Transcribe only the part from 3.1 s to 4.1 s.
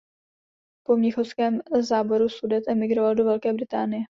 do Velké Británie.